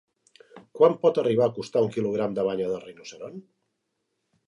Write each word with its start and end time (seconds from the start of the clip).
Quan 0.79 0.95
pot 1.03 1.19
arribar 1.25 1.45
a 1.49 1.53
costar 1.59 1.85
un 1.89 1.93
quilogram 1.99 2.35
de 2.41 2.49
banya 2.51 2.73
de 2.75 2.83
rinoceront? 2.89 3.41